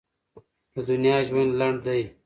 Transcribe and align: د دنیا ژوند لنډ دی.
د 0.73 0.75
دنیا 0.89 1.17
ژوند 1.27 1.51
لنډ 1.59 1.77
دی. 1.87 2.01